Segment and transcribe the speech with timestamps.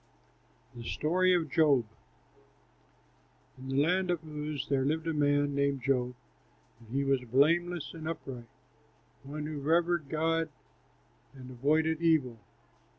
[0.73, 1.85] THE STORY OF JOB
[3.59, 6.15] In the land of Uz there lived a man named Job;
[6.79, 8.47] and he was blameless and upright,
[9.21, 10.49] one who revered God
[11.35, 12.39] and avoided evil.